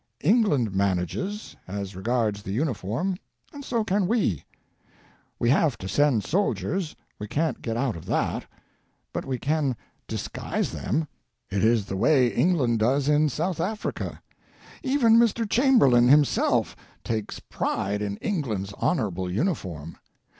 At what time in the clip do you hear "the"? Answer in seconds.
2.41-2.51, 11.85-11.97, 18.01-18.01